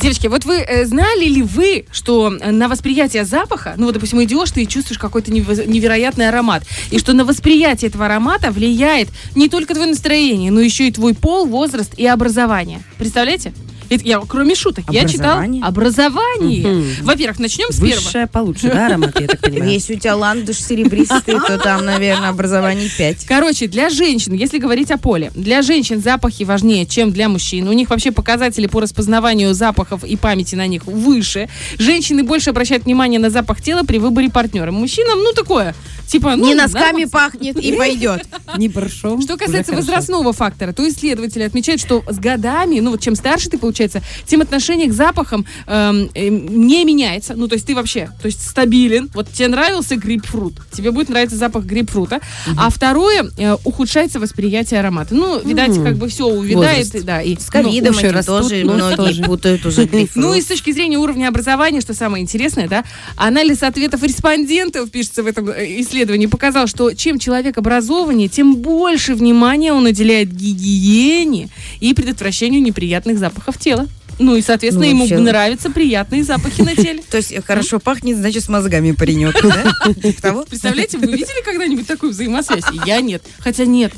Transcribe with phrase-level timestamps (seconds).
[0.00, 4.50] Девочки, вот вы э, знали ли вы, что на восприятие запаха, ну вот, допустим, идешь
[4.50, 9.74] ты и чувствуешь какой-то невероятный аромат, и что на восприятие этого аромата влияет не только
[9.74, 12.82] твое настроение, но еще и твой пол, возраст и образование.
[12.98, 13.52] Представляете?
[13.90, 15.64] Это я, кроме шуток, я читала Образование?
[15.64, 16.66] образование.
[16.66, 16.86] Мгм.
[17.02, 17.96] Во-первых, начнем с первого.
[18.04, 19.70] Высшее получше, да, аромат, я так понимаю?
[19.72, 23.26] Если у тебя ландыш серебристый, то там, наверное, образование 5.
[23.26, 27.68] Короче, для женщин, если говорить о поле, для женщин запахи важнее, чем для мужчин.
[27.68, 31.48] У них вообще показатели по распознаванию запахов и памяти на них выше.
[31.78, 34.70] Женщины больше обращают внимание на запах тела при выборе партнера.
[34.70, 35.74] Мужчинам, ну, такое,
[36.10, 38.26] типа, ну, Не носками да, пахнет и пойдет.
[38.56, 39.22] Не борщом.
[39.22, 43.58] Что касается возрастного фактора, то исследователи отмечают, что с годами, ну вот чем старше ты,
[43.58, 47.34] получается, тем отношение к запахам эм, эм, не меняется.
[47.34, 49.10] Ну, то есть ты вообще, то есть стабилен.
[49.14, 52.20] Вот тебе нравился грейпфрут, тебе будет нравиться запах грейпфрута.
[52.56, 55.14] А второе, э, ухудшается восприятие аромата.
[55.14, 56.86] Ну, видать, как бы все увядает.
[56.86, 57.04] Возраст.
[57.04, 59.22] Да, и, С ковидом уши этим растут, тоже многие тоже.
[59.22, 62.84] путают уже Ну и с точки зрения уровня образования, что самое интересное, да,
[63.16, 69.14] анализ ответов респондентов, пишется в этом э, исследовании, показал, что чем человек образованнее, тем больше
[69.14, 71.48] внимания он уделяет гигиене
[71.80, 73.86] и предотвращению неприятных запахов тела.
[74.18, 77.02] Ну и, соответственно, Ну, ему вообще- нравятся приятные запахи на теле.
[77.10, 79.74] То есть хорошо пахнет, значит, с мозгами паренек, да?
[79.94, 80.44] Типа?
[80.48, 82.64] Представляете, вы видели когда-нибудь такую взаимосвязь?
[82.86, 83.22] Я нет.
[83.38, 83.92] Хотя нет.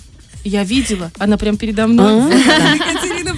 [0.45, 2.33] Я видела, она прям передо мной.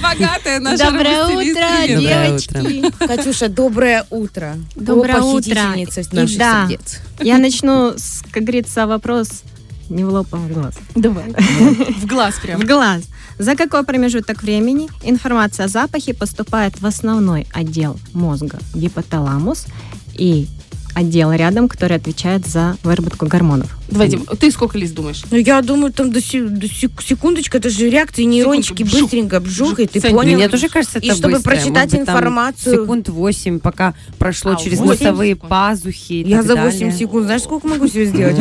[0.04, 3.06] Богатая, наша Доброе утро, девочки.
[3.06, 4.56] Катюша, доброе утро.
[4.76, 5.74] Доброе утро.
[5.76, 6.66] И наших да.
[6.68, 7.00] сердец.
[7.20, 9.42] Я начну, с, как говорится, вопрос
[9.88, 10.74] не в лоб, а в глаз.
[10.94, 11.32] Давай.
[11.32, 12.60] В глаз прям.
[12.60, 13.04] В глаз.
[13.38, 19.66] За какой промежуток времени информация о запахе поступает в основной отдел мозга, гипоталамус,
[20.12, 20.48] и
[20.94, 23.76] отдел рядом, который отвечает за выработку гормонов.
[23.88, 25.22] Давайте, ты сколько лист думаешь?
[25.30, 29.02] Ну, я думаю, там до се- до сек- секундочка, это же реакции нейрончики Секунду, бжух.
[29.02, 30.36] быстренько бжух, и ты Сань, понял.
[30.36, 31.50] Мне тоже кажется, это И чтобы быстро.
[31.50, 35.50] прочитать Может информацию- Секунд 8, пока прошло А, через восемь носовые секунд.
[35.50, 36.24] пазухи.
[36.26, 36.98] Я за 8 далее.
[36.98, 38.36] секунд, знаешь, сколько могу себе сделать?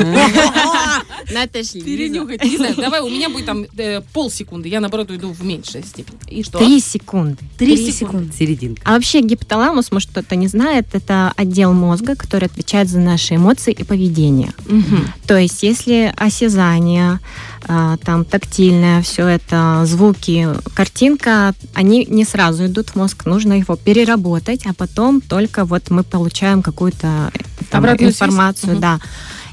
[1.34, 1.82] Наташли.
[1.82, 2.44] Перенюхать.
[2.44, 4.70] Не знаю, давай, у меня будет там э, полсекунды.
[4.70, 6.18] Я, наоборот, уйду в меньшей степени.
[6.28, 6.58] И что?
[6.60, 7.38] Три секунды.
[7.58, 8.32] Три секунды.
[8.38, 8.82] Серединка.
[8.86, 13.72] А вообще гипоталамус, может кто-то не знает, это отдел мозга, который отвечает за наши эмоции
[13.72, 14.54] и поведение.
[14.66, 15.08] Мгм.
[15.28, 17.20] То есть, если осязание,
[17.68, 23.76] а, там тактильное, все это, звуки, картинка, они не сразу идут в мозг, нужно его
[23.76, 27.32] переработать, а потом только вот мы получаем какую-то
[27.72, 28.82] информацию, Мгм.
[28.82, 29.00] да.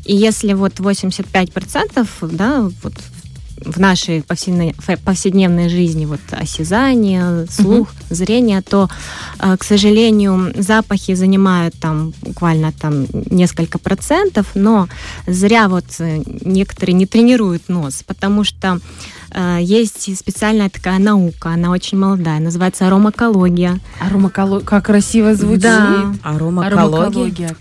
[0.05, 2.95] И если вот 85%, да, вот
[3.65, 8.88] в нашей повседне- фе- повседневной жизни вот осязание, слух, зрение, то,
[9.38, 14.88] э, к сожалению, запахи занимают там буквально там несколько процентов, но
[15.26, 18.78] зря вот э, некоторые не тренируют нос, потому что
[19.32, 23.78] э, есть специальная такая наука, она очень молодая, называется аромакология.
[24.00, 25.62] Аромаколо- Как красиво звучит.
[25.62, 26.12] Да.
[26.22, 26.77] Аромакология.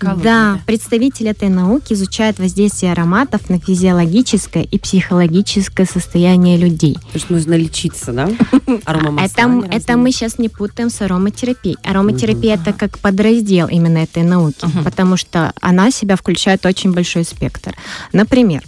[0.00, 0.22] Аромакология.
[0.22, 6.94] Да, представитель этой науки изучает воздействие ароматов на физиологическое и психологическое состояние людей.
[6.94, 8.28] То есть нужно лечиться, да?
[8.76, 11.76] Это, это мы сейчас не путаем с ароматерапией.
[11.84, 14.84] Ароматерапия это как подраздел именно этой науки, Мгм.
[14.84, 17.74] потому что она себя включает очень большой спектр.
[18.12, 18.62] Например,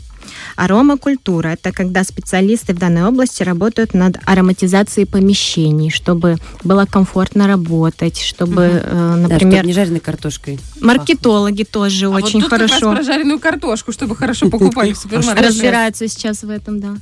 [0.56, 8.18] Аромакультура– это когда специалисты в данной области работают над ароматизацией помещений, чтобы было комфортно работать,
[8.20, 10.58] чтобы, э, Да, например, чтоб не жареной картошкой.
[10.80, 14.92] маркетологи тоже А вот очень тут как раз хорошо про жареную картошку, чтобы хорошо покупать
[14.92, 15.48] в супермаркете.
[15.48, 16.96] разбираются сейчас в этом, да.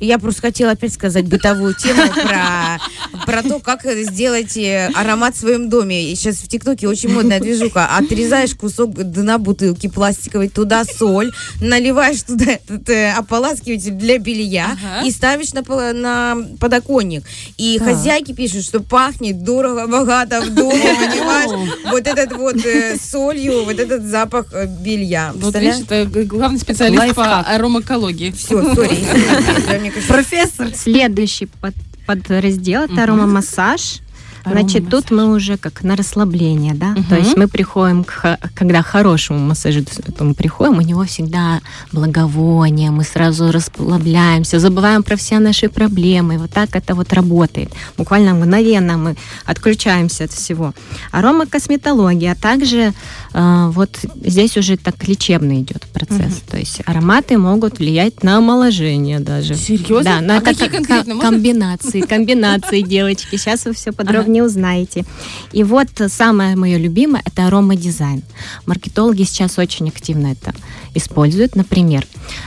[0.00, 2.80] Я просто хотела опять сказать бытовую тему про,
[3.26, 6.10] про то, как сделать э, аромат в своем доме.
[6.10, 7.86] И сейчас в ТикТоке очень модная движуха.
[7.98, 11.30] Отрезаешь кусок дна бутылки пластиковой, туда соль,
[11.60, 15.06] наливаешь туда этот э, ополаскиватель для белья Ага.
[15.06, 15.62] и ставишь на,
[15.92, 17.24] на подоконник.
[17.58, 17.88] И Так.
[17.88, 21.70] хозяйки пишут, что пахнет дорого, богато в доме, понимаешь?
[21.90, 24.46] Вот этот вот э, солью, вот этот запах
[24.80, 25.32] белья.
[25.34, 28.30] Вот видишь, это главный специалист по аромакологии.
[28.30, 28.98] Все, сори.
[29.96, 30.68] мне кажется, Профессор!
[30.74, 31.74] Следующий под,
[32.06, 32.92] подраздел Мгм.
[32.94, 34.00] это аромамассаж.
[34.44, 36.88] Значит, тут мы уже как на расслабление, да.
[36.88, 37.04] Мгм.
[37.04, 41.60] То есть мы приходим, к, когда к хорошему массажисту мы приходим, у него всегда
[41.92, 46.38] благовоние, мы сразу расслабляемся, забываем про все наши проблемы.
[46.38, 47.72] Вот так это вот работает.
[47.96, 50.72] Буквально мгновенно мы отключаемся от всего.
[51.12, 52.92] Аромакосметология, а также
[53.32, 56.42] э, вот здесь уже так лечебный идет процесс.
[56.50, 59.54] То есть ароматы могут влиять на омоложение даже.
[59.54, 60.04] Серьезно?
[60.04, 61.14] Да, но а какие ко- конкретно?
[61.14, 61.30] Можно?
[61.30, 63.36] комбинации, комбинации, девочки.
[63.36, 65.04] Сейчас вы все подробнее не узнаете.
[65.52, 68.22] И вот самое мое любимое– это аромадизайн.
[68.66, 70.54] Маркетологи сейчас очень активно это
[70.94, 71.56] используют.
[71.56, 72.06] Например,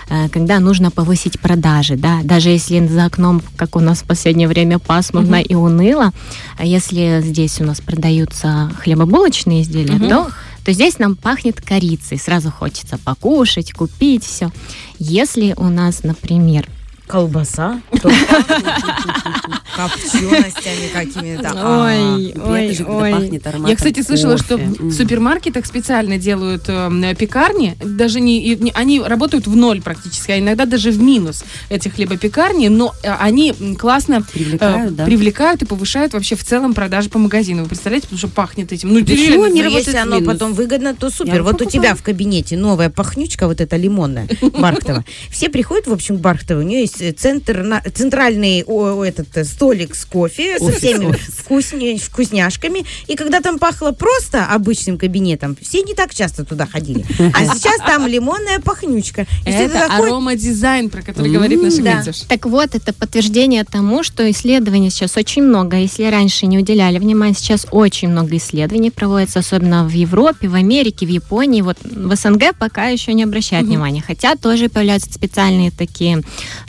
[0.10, 4.48] э, когда нужно повысить продажи, да, даже если за окном, как у нас в последнее
[4.48, 6.12] время, пасмурно и уныло,
[6.58, 10.10] а если здесь у нас продаются хлебобулочные изделия, Мгм.
[10.10, 10.32] то
[10.66, 12.18] то здесь нам пахнет корицей.
[12.18, 14.50] Сразу хочется покушать, купить все.
[14.98, 16.70] Если у нас, например,
[17.06, 17.82] Колбаса.
[18.02, 18.10] то
[19.76, 21.52] Копченостями какими-то.
[21.56, 23.42] А, Ой, Приятно ой, ой.
[23.68, 29.56] Я, кстати, слышала, что в супермаркетах специально делают э, пекарни, даже не, они работают в
[29.56, 35.06] ноль практически, а иногда даже в минус эти хлебопекарни, но э, они классно э, Привлекают,
[35.06, 37.64] привлекают и повышают вообще в целом продажи по магазину.
[37.64, 38.94] Вы представляете, потому что пахнет этим.
[38.94, 41.44] Ну, Почему не Ну, работает если оно потом выгодно, то супер.
[41.44, 45.04] Вот у тебя в кабинете новая пахнючка, вот эта лимонная, Бархтова.
[45.30, 46.64] Все приходят, в общем, к Бархтовой.
[46.64, 51.36] У нее есть э, центр, центральный этот э, столик с кофе, со Офис, всеми офис.
[51.46, 52.84] вкусня- вкусняшками.
[53.08, 57.06] И когда там пахло просто обычным кабинетом, все не так часто туда ходили.
[57.34, 59.26] А сейчас там лимонная пахнючка.
[59.46, 59.92] Это ходят.
[59.92, 62.04] аромадизайн, про который говорит наша да.
[62.28, 65.78] Так вот, это подтверждение тому, что исследований сейчас очень много.
[65.78, 71.06] Если раньше не уделяли внимания, сейчас очень много исследований проводится, особенно в Европе, в Америке,
[71.06, 71.62] в Японии.
[71.62, 74.04] Вот в СНГ пока еще не обращают внимания.
[74.06, 76.22] Хотя тоже появляются специальные такие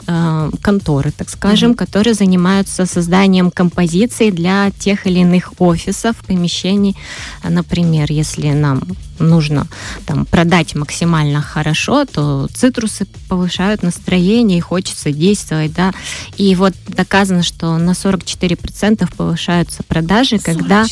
[0.07, 6.95] э, конторы, так скажем, которые занимаются созданием композиций для тех или иных офисов, помещений.
[7.43, 8.83] Например, если нам
[9.19, 9.67] нужно
[10.05, 15.93] там, продать максимально хорошо, то цитрусы повышают настроение и хочется действовать, да.
[16.37, 20.85] И вот доказано, что на 44% повышаются продажи, когда,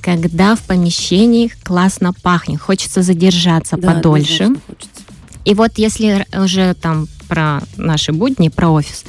[0.00, 4.50] когда в помещении классно пахнет, хочется задержаться Да, подольше.
[5.44, 9.04] И вот если уже там про наши будни, про офис,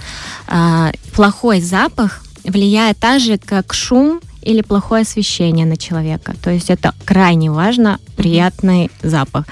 [0.48, 6.34] а, плохой запах влияет так же, как шум или плохое освещение на человека.
[6.42, 9.46] То есть это крайне важно, приятный запах,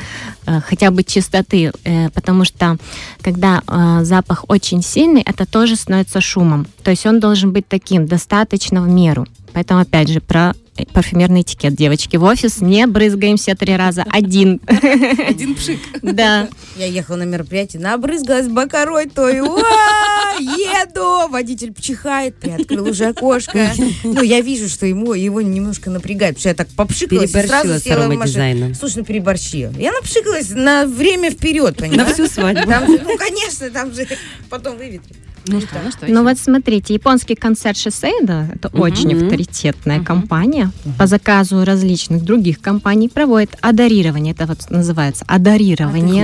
[0.46, 2.78] э, хотя бы чистоты, э, потому что
[3.22, 6.68] когда э, запах очень сильный, это тоже становится шумом.
[6.84, 9.28] То есть он должен быть таким, достаточно в меру.
[9.54, 10.54] Поэтому, опять же, про
[10.94, 14.60] парфюмерный этикет, девочки, в офис не брызгаемся три раза, один.
[14.68, 15.80] Один пшик.
[16.02, 16.48] Да.
[16.76, 21.30] Я ехала на мероприятие, набрызгалась бакарой, то и «Уа, еду.
[21.30, 23.72] Водитель чихает, приоткрыл уже окошко.
[24.04, 27.80] Ну, я вижу, что ему его немножко напрягает, потому что я так попшикалась и сразу
[27.80, 28.74] села в машину.
[28.76, 29.72] Слушай, ну переборщила.
[29.78, 32.14] Я напшикалась на время вперед, На понимаешь?
[32.14, 32.72] всю свадьбу.
[32.88, 34.08] Ну, конечно, там же
[34.50, 35.16] потом выветрит.
[35.48, 36.06] Ну что, ну что?
[36.08, 38.82] Ну вот смотрите, японский концерт Шосейда, это Мгм.
[38.82, 40.06] очень авторитетная Мгм.
[40.06, 45.24] компания, по заказу различных других компаний проводит одарирование, это вот называется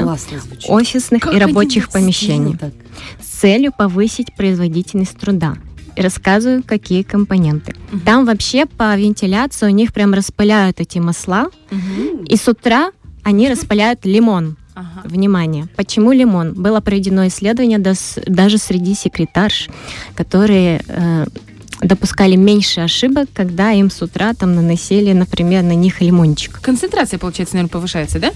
[0.03, 0.69] классно звучит.
[0.69, 2.73] офисных Как и рабочих помещений Так.
[3.21, 5.55] с целью повысить производительность труда.
[5.95, 7.75] И рассказываю, какие компоненты.
[7.91, 8.01] Мгм.
[8.01, 12.23] Там вообще по вентиляции у них прям распыляют эти масла, Мгм.
[12.25, 12.91] и с утра
[13.23, 14.57] они распыляют лимон.
[14.75, 15.01] Ага.
[15.05, 15.67] Внимание.
[15.75, 16.53] Почему лимон?
[16.53, 19.69] Было проведено исследование даже среди секретарш,
[20.15, 21.25] которые э,
[21.81, 26.59] допускали меньше ошибок, когда им с утра там наносили, например, на них лимончик.
[26.61, 28.31] Концентрация, получается, наверное, повышается, да?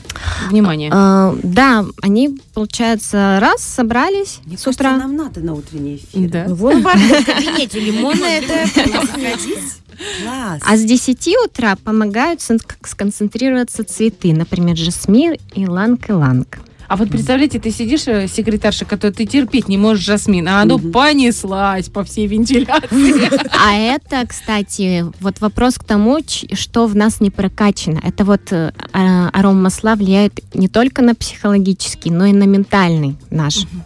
[0.49, 0.91] Внимание.
[0.93, 4.97] Э, да, они, получается, раз собрались Мне с кажется, утра.
[4.97, 6.29] нам надо на утренний эфир.
[6.29, 6.45] Да.
[6.47, 8.65] Ну, вон в кабинете лимонная, это
[10.21, 10.61] Класс.
[10.65, 16.59] А с 10 утра помогают сконцентрироваться цветы, например, жасмин, иланг-иланг.
[16.89, 20.77] А вот представляете, ты сидишь, э, секретарша, которую ты терпеть не можешь, Жасмин, а оно
[20.77, 20.93] Мгм.
[20.93, 23.29] понеслась по всей вентиляции.
[23.51, 26.19] А это, кстати, вот вопрос к тому,
[26.53, 27.99] что в нас не прокачано.
[28.01, 33.63] Это вот э, а- аромамасла влияют не только на психологический, но и на ментальный наш.
[33.63, 33.83] м,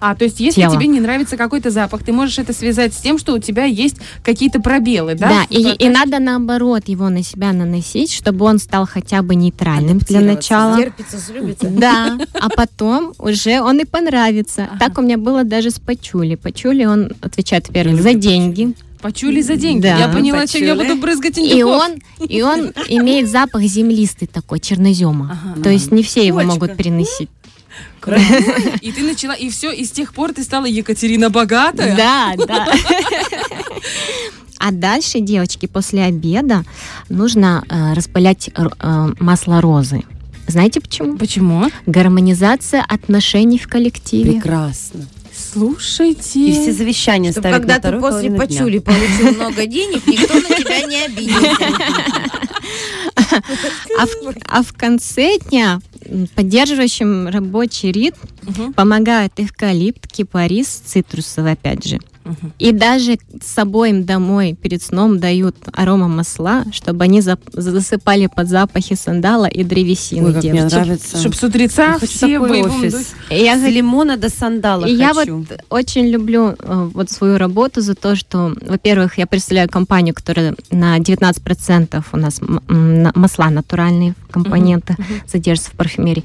[0.00, 0.74] А, то есть, если Тело.
[0.74, 3.96] тебе не нравится какой-то запах, ты можешь это связать с тем, что у тебя есть
[4.22, 5.28] какие-то пробелы, да?
[5.28, 9.98] Да, и, и надо наоборот его на себя наносить, чтобы он стал хотя бы нейтральным
[9.98, 10.76] для начала.
[10.76, 11.68] терпится, слюбится.
[11.68, 14.68] Да, а потом уже он и понравится.
[14.70, 14.78] Ага.
[14.78, 16.36] Так у меня было даже с Пачули.
[16.36, 18.74] Пачули, он отвечает, во-первых, люблю за деньги.
[19.00, 19.82] Почули за деньги.
[19.82, 19.96] Да.
[19.96, 20.88] Я поняла, чем я Почули.
[20.88, 21.82] буду брызгать И индюков.
[22.18, 25.38] он, и он имеет запах землистый такой, чернозема.
[25.54, 25.62] Ага.
[25.62, 26.52] То есть не все его Почка.
[26.52, 27.28] могут переносить.
[28.80, 31.94] И ты начала, и все, и с тех пор ты стала Екатерина Богатая?
[31.96, 32.66] Да, да.
[34.58, 36.64] А дальше, девочки, после обеда
[37.08, 40.02] нужно э, распылять р- э, масло розы.
[40.48, 41.16] Знаете почему?
[41.16, 41.70] Почему?
[41.86, 44.32] Гармонизация отношений в коллективе.
[44.32, 45.06] Прекрасно.
[45.52, 46.40] Слушайте.
[46.40, 48.46] И все завещания Чтобы ставят когда на ты после половину дня.
[48.46, 51.66] почули получил много денег, никто на тебя не обидится.
[53.98, 54.10] А в,
[54.48, 55.80] а конце дня
[56.34, 58.72] поддерживающим рабочий ритм Мгм.
[58.74, 61.98] помогают эвкалипт, кипарис, цитрусовый, опять же.
[62.58, 68.48] И даже с собой им домой перед сном дают арома масла, чтобы они засыпали под
[68.48, 70.26] запахи сандала и древесины.
[70.28, 71.18] Ой, как мне нравится.
[71.18, 73.14] Чтоб с утреца Я хочу все в такой офис.
[73.30, 75.38] я С лимона до сандала И я хочу.
[75.38, 80.54] вот очень люблю э, вот свою работу за то, что, во-первых, я представляю компанию, которая
[80.70, 86.24] на 19% у нас масла натуральные компоненты содержатся в парфюмерии.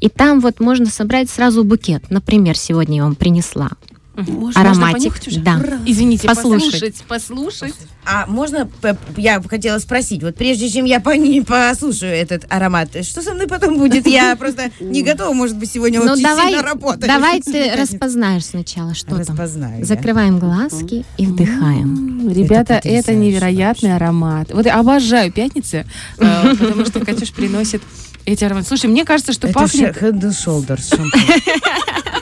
[0.00, 2.10] И там вот можно собрать сразу букет.
[2.10, 3.70] Например, сегодня я вам принесла
[4.16, 5.14] Можно ароматик.
[5.26, 5.40] уже?
[5.40, 5.60] Да.
[5.84, 6.70] Извините, Послушать.
[6.72, 7.74] послушать, послушать.
[8.04, 8.68] А можно,
[9.16, 13.46] я хотела спросить, вот прежде чем я по ней послушаю этот аромат, что со мной
[13.46, 14.06] потом будет?
[14.06, 17.06] Я просто не готова, может быть, сегодня Ну очень сильно работать.
[17.06, 19.36] давай ты распознаешь сначала, что там.
[19.82, 22.26] Закрываем глазки и вдыхаем.
[22.26, 24.52] М, Ребята, Это это, невероятный аромат.
[24.52, 25.86] Вот я обожаю пятницы,
[26.18, 27.82] э, потому что Катюш приносит
[28.24, 28.66] эти ароматы.
[28.68, 32.15] Слушай, мне кажется, что Это пахнет ше- Head Shoulders шампунь.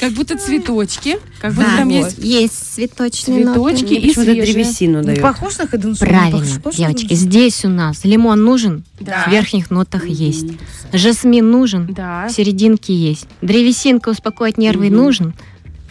[0.00, 1.94] Как будто цветочки, как будто Да, там вот.
[1.94, 3.94] есть есть цветочные цветочки ноты.
[3.96, 4.42] и свежие.
[4.42, 5.20] древесину дает.
[5.22, 5.98] Похож на Shoulders?
[5.98, 7.14] Правильно, Похож девочки.
[7.14, 9.24] Здесь у нас лимон нужен, Да.
[9.26, 10.46] в верхних нотах есть.
[10.92, 12.26] Жасмин нужен, Да.
[12.28, 13.26] в серединке есть.
[13.42, 14.96] Древесинка успокоить нервы Мгм.
[14.96, 15.34] нужен.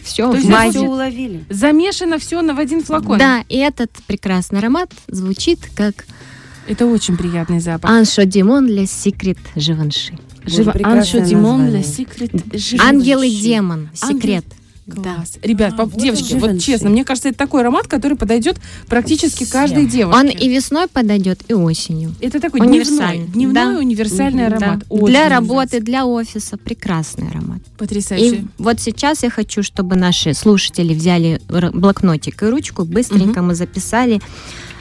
[0.02, 1.44] Все То есть все уловили.
[1.50, 3.18] Замешано все на в один флакон.
[3.18, 6.06] Да, и этот прекрасный аромат звучит как
[6.66, 7.90] Это очень приятный запах.
[7.90, 10.16] Аншо Димон для секрет Живанши.
[10.46, 12.30] Жива Аншо Димон Секрет
[12.80, 13.88] Ангел и демон.
[13.94, 14.44] Секрет.
[14.92, 15.34] Класс.
[15.42, 16.66] Ребят, по- вот девочки, вот Живанши.
[16.66, 18.56] честно, мне кажется, это такой аромат, который подойдет
[18.88, 19.52] практически Всем.
[19.52, 20.18] каждой девушке.
[20.20, 22.12] Он и весной подойдет, и осенью.
[22.20, 23.26] Это такой универсальный.
[23.26, 23.78] дневной, дневной Да.
[23.78, 24.78] универсальный аромат.
[24.80, 24.86] Да.
[24.88, 27.60] Очень Для работы, для офиса прекрасный аромат.
[27.78, 28.36] Потрясающе.
[28.36, 34.20] И вот сейчас я хочу, чтобы наши слушатели взяли блокнотик и ручку, быстренько мы записали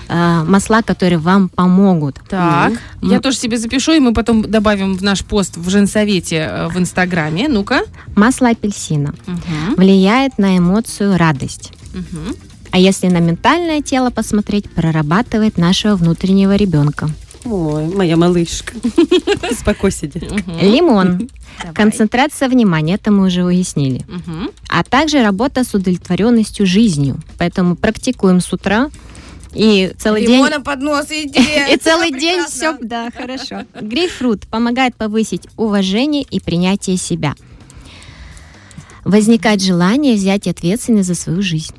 [0.10, 2.20] э, масла, которые вам помогут.
[2.30, 3.12] Так, Мгм.
[3.12, 6.78] я тоже себе запишу, и мы потом добавим в наш пост в женсовете э, в
[6.78, 7.48] Инстаграме.
[7.48, 7.82] Ну-ка.
[8.16, 9.76] Масло апельсина Мгм.
[9.78, 11.72] влияет на эмоцию радость.
[11.94, 12.36] Мгм.
[12.72, 17.10] А если на ментальное тело посмотреть, прорабатывает нашего внутреннего ребенка.
[17.46, 18.74] Ой, моя малышка.
[19.60, 20.20] Спокой сиди.
[20.20, 20.60] Мгм.
[20.62, 21.30] Лимон.
[21.60, 21.74] Давай.
[21.74, 24.06] Концентрация внимания, это мы уже уяснили.
[24.70, 27.18] А также работа с удовлетворенностью жизнью.
[27.38, 28.90] Поэтому практикуем с утра
[29.54, 30.38] и целый день...
[30.38, 31.40] Лимона под нос иди.
[31.74, 33.66] И целый день все, да, хорошо.
[33.80, 37.36] Грейпфрут помогает повысить уважение и принятие себя.
[39.06, 41.74] Возникает желание взять ответственность за свою жизнь.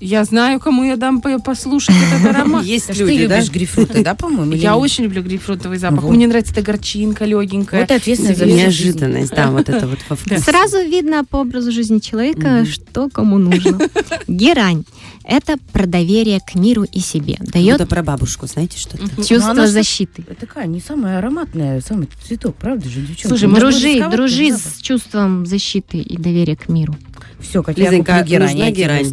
[0.00, 2.64] Я знаю, кому я дам по- послушать этот аромат.
[2.64, 3.36] Есть Ты люди, да?
[3.38, 4.52] любишь грейпфруты, да, по-моему?
[4.52, 4.80] Я нет?
[4.80, 6.02] очень люблю грейпфрутовый запах.
[6.02, 6.12] Вот.
[6.14, 7.80] Мне нравится эта горчинка легенькая.
[7.80, 8.58] Вот ответственность за жизнь.
[8.58, 10.38] Неожиданность, да, вот это вот во вкусе.
[10.40, 13.78] Сразу видно по образу жизни человека, что кому нужно.
[14.26, 14.84] Герань–
[15.24, 17.36] это про доверие к миру и себе.
[17.40, 19.04] Дает Это про бабушку, знаете что-то?
[19.04, 20.24] Ну, она чувство защиты.
[20.28, 23.26] Это такая не самая ароматная, самый цветок, правда же, девчонки?
[23.28, 26.94] Слушай, Ну, Дружи, дружи с чувством защиты и доверия к миру.
[27.40, 28.48] Все, как я Лизонька, куплю герань.
[28.52, 29.12] нужна я герань?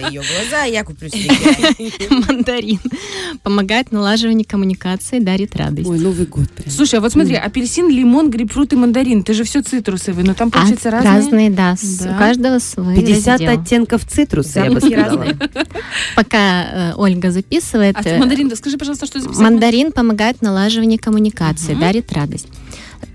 [0.00, 1.30] Я ее глаза, я куплю себе.
[2.28, 2.80] Мандарин
[3.42, 5.88] помогает налаживанию коммуникации, дарит радость.
[5.88, 6.70] Ой, Новый год прям.
[6.70, 9.22] Слушай, а вот смотри, апельсин, лимон, грейпфрут и мандарин.
[9.22, 11.14] Ты же все цитрусовый, но там, А, получается, разные.
[11.14, 11.74] разные, да,
[12.14, 13.60] у каждого свой 50 раздел.
[13.60, 15.26] оттенков цитруса, я бы сказала.
[16.16, 19.40] Пока э, Ольга записывает, А э, мандарин, да скажи, пожалуйста, что записать?
[19.42, 22.48] мандарин помогает налаживанию коммуникации, дарит радость.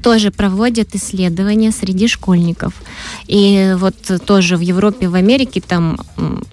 [0.02, 2.74] Тоже проводят исследования среди школьников.
[3.28, 3.96] И вот
[4.26, 6.00] тоже в Европе, в Америке там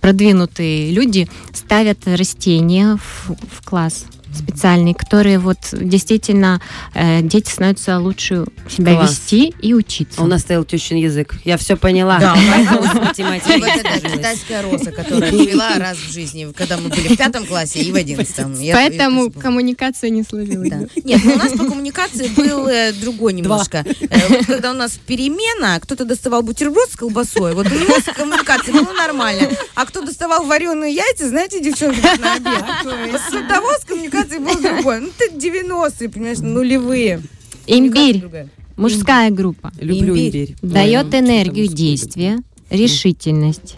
[0.01, 4.07] продвинутые люди ставят растения в, в класс
[4.37, 6.61] специальные, которые вот действительно
[6.95, 9.11] э, дети становятся лучше себя Класс.
[9.11, 10.23] вести и учиться.
[10.23, 11.35] У нас стоял тещин язык.
[11.45, 12.19] Я все поняла.
[12.19, 17.81] Да, это китайская роса, которая цвела раз в жизни, когда мы были в пятом классе
[17.81, 18.55] и в одиннадцатом.
[18.73, 20.65] Поэтому коммуникация не словила.
[20.67, 20.81] Да.
[21.05, 23.85] Нет, ну у нас по коммуникации был э, другой немножко.
[24.09, 28.05] Э, вот когда у нас перемена, кто-то доставал бутерброд с колбасой, вот у него с
[28.15, 29.49] коммуникацией было нормально.
[29.75, 32.65] А кто доставал вареные яйца, знаете, девчонки, на обед.
[32.85, 35.01] Вот с того с коммуникацией было другое.
[35.01, 37.23] Ну, ты 90-е, понимаешь, нулевые.
[37.67, 38.49] Имбирь, другая.
[38.77, 40.27] мужская группа, Люблю Имбирь.
[40.29, 40.57] имбирь.
[40.63, 42.39] дает энергию действия,
[42.71, 43.77] решительность.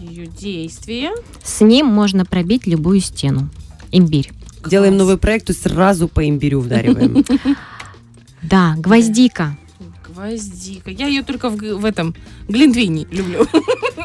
[0.00, 1.10] Ее действие.
[1.42, 3.48] С ним можно пробить любую стену.
[3.92, 4.30] Имбирь.
[4.68, 7.24] Делаем новый проект и сразу по имбирю вдариваем.
[8.42, 9.56] Да, гвоздика.
[10.16, 10.90] Гвоздика.
[10.90, 12.14] Я ее только в, в этом
[12.48, 13.46] Глинтвейне люблю.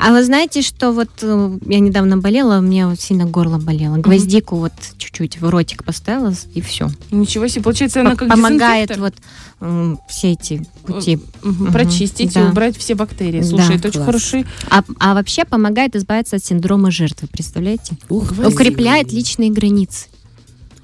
[0.03, 3.97] А вы знаете, что вот э, я недавно болела, у меня вот сильно горло болело.
[3.97, 6.89] Гвоздику вот чуть-чуть в ротик поставила, и все.
[7.11, 7.61] Ничего себе.
[7.61, 9.13] Получается, она как Помогает вот
[9.59, 11.19] м, все эти пути.
[11.43, 12.41] Мгм, прочистить да.
[12.41, 13.41] и убрать все бактерии.
[13.41, 13.45] Да.
[13.45, 14.05] Слушай, это очень Класс.
[14.07, 14.45] хороший.
[14.71, 17.95] А, а вообще помогает избавиться от синдрома жертвы, представляете?
[18.09, 18.31] Ух.
[18.43, 20.07] Укрепляет личные границы.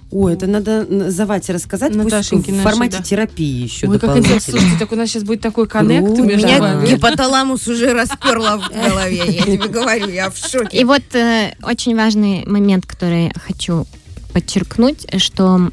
[0.10, 3.04] Ой, это надо Завате рассказать, пусть Наташеньке в нашей, формате да.
[3.04, 4.52] терапии еще Ой, как интересно.
[4.54, 6.88] Слушайте, так у нас сейчас будет такой коннект между Меня вами.
[6.92, 10.78] гипоталамус уже расперла в голове, я тебе говорю, я в шоке.
[10.78, 13.86] И вот э, очень важный момент, который хочу
[14.32, 15.72] подчеркнуть, что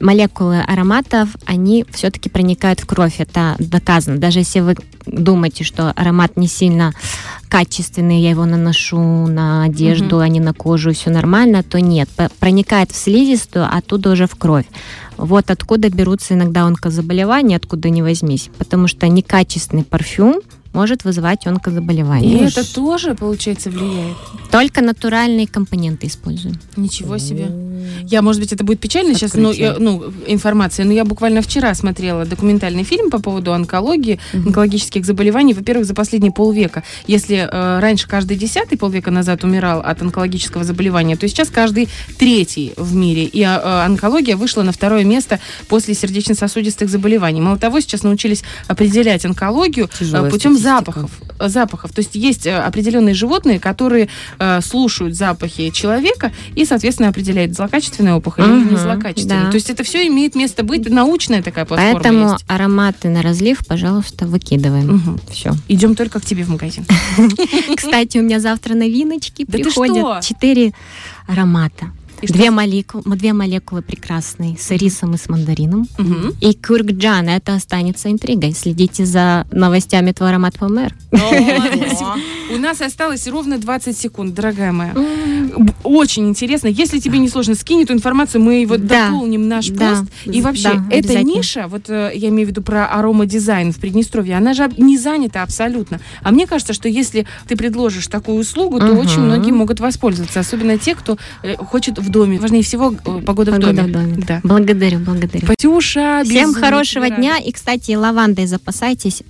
[0.00, 4.18] молекулы ароматов, они все-таки проникают в кровь, это доказано.
[4.18, 4.76] Даже если вы
[5.06, 6.92] думаете, что аромат не сильно
[7.48, 12.08] качественный, я его наношу на одежду, а не на кожу, все нормально, то нет.
[12.40, 14.66] Проникает в слизистую, а оттуда уже в кровь.
[15.16, 18.50] Вот откуда берутся иногда онкозаболевания, откуда не возьмись.
[18.58, 20.40] Потому что некачественный парфюм
[20.72, 22.46] может вызывать И онкозаболевание.
[22.48, 24.16] это тоже, получается, влияет.
[24.50, 26.58] Только натуральные компоненты используем.
[26.76, 27.48] Ничего себе.
[28.06, 29.66] Я, может быть, это будет печально сейчас, ну, Открытие.
[29.74, 35.54] я- ну, информация, но я буквально вчера смотрела документальный фильм по поводу онкологии, онкологических заболеваний.
[35.54, 36.82] Во-первых, за последние полвека.
[37.06, 41.88] Если э, раньше каждый десятый полвека назад умирал от онкологического заболевания, то сейчас каждый
[42.18, 43.24] третий в мире.
[43.24, 47.40] И э, э, онкология вышла на второе место после сердечно-сосудистых заболеваний.
[47.40, 50.70] Мало того, сейчас научились определять онкологию э, Тяжелая путем статистика.
[50.78, 51.10] запахов.
[51.38, 51.92] Запахов.
[51.92, 58.14] То есть есть э, определенные животные, которые э, слушают запахи человека и, соответственно, определяют злокачественная
[58.14, 59.44] опухоль или Мгм, не злокачественная.
[59.44, 59.50] да.
[59.50, 62.44] То есть это все имеет место быть, научная такая платформа Поэтому есть.
[62.48, 64.86] ароматы на разлив, пожалуйста, выкидываем.
[64.96, 65.20] Мгм.
[65.30, 65.52] Все.
[65.68, 66.84] Идем только к тебе в магазин.
[67.76, 70.22] Кстати, у меня завтра новиночки приходят.
[70.22, 70.72] Четыре
[71.26, 71.86] аромата.
[72.24, 75.86] И что Две молекулы, две молекулы прекрасные, с ирисом и с мандарином.
[75.98, 76.34] Мгм.
[76.40, 78.52] И кюркджан, это останется интригой.
[78.52, 80.94] Следите за новостями «Твой аромат Помер».
[82.50, 84.94] У нас осталось ровно 20 секунд, дорогая моя.
[85.82, 86.68] Очень интересно.
[86.68, 90.04] Если тебе не сложно, скинь эту информацию, мы вот дополним наш пост.
[90.24, 94.54] И вообще, эта ниша, вот э, я имею в виду про аромадизайн в Приднестровье, она
[94.54, 96.00] же не занята абсолютно.
[96.22, 100.40] А мне кажется, что если ты предложишь такую услугу, то очень многие могут воспользоваться.
[100.40, 102.38] Особенно те, кто э, хочет в доме.
[102.38, 103.82] Важнее всего э, погода, в Погода доме.
[103.82, 104.24] в доме.
[104.26, 104.40] Да.
[104.44, 105.46] Благодарю, благодарю.
[105.46, 107.38] Патюша, Всем хорошего дня.
[107.38, 109.22] И, кстати, лавандой запасайтесь.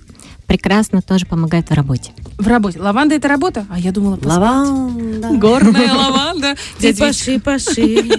[0.45, 2.11] Прекрасно тоже помогает в работе.
[2.37, 2.79] В работе.
[2.79, 3.65] Лаванда это работа?
[3.71, 4.37] А я думала, поспать.
[4.37, 5.27] Лаванда.
[5.37, 6.55] Горная лаванда.
[6.79, 8.09] Витя, паши, паши.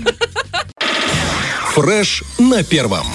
[1.75, 3.07] Фреш на первом.